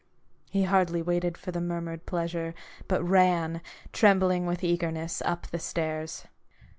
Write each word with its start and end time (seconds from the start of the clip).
He 0.49 0.63
hardly 0.63 1.03
waited 1.03 1.37
for 1.37 1.51
the 1.51 1.61
murmured 1.61 2.07
pleasure, 2.07 2.55
but 2.87 3.03
ran, 3.03 3.61
trembling 3.93 4.47
with 4.47 4.63
eagerness, 4.63 5.21
up 5.21 5.45
the 5.51 5.59
stairs. 5.59 6.25